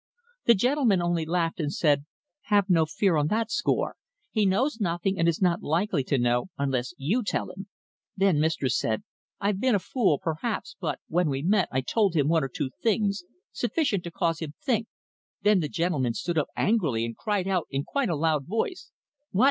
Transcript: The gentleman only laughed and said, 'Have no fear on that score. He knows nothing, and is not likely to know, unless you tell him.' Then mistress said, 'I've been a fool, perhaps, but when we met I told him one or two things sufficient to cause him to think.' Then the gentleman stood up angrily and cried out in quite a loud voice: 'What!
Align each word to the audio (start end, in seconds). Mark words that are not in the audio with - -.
The 0.45 0.55
gentleman 0.55 0.99
only 0.99 1.27
laughed 1.27 1.59
and 1.59 1.71
said, 1.71 2.05
'Have 2.45 2.71
no 2.71 2.87
fear 2.87 3.17
on 3.17 3.27
that 3.27 3.51
score. 3.51 3.97
He 4.31 4.47
knows 4.47 4.79
nothing, 4.79 5.19
and 5.19 5.27
is 5.27 5.43
not 5.43 5.61
likely 5.61 6.03
to 6.05 6.17
know, 6.17 6.47
unless 6.57 6.95
you 6.97 7.21
tell 7.23 7.51
him.' 7.51 7.67
Then 8.17 8.39
mistress 8.39 8.79
said, 8.79 9.03
'I've 9.39 9.59
been 9.59 9.75
a 9.75 9.77
fool, 9.77 10.17
perhaps, 10.17 10.75
but 10.81 10.99
when 11.07 11.29
we 11.29 11.43
met 11.43 11.69
I 11.71 11.81
told 11.81 12.15
him 12.15 12.29
one 12.29 12.43
or 12.43 12.49
two 12.49 12.71
things 12.81 13.21
sufficient 13.51 14.03
to 14.05 14.09
cause 14.09 14.39
him 14.39 14.53
to 14.53 14.57
think.' 14.65 14.87
Then 15.43 15.59
the 15.59 15.69
gentleman 15.69 16.15
stood 16.15 16.35
up 16.39 16.47
angrily 16.55 17.05
and 17.05 17.15
cried 17.15 17.47
out 17.47 17.67
in 17.69 17.83
quite 17.83 18.09
a 18.09 18.15
loud 18.15 18.47
voice: 18.47 18.89
'What! 19.29 19.39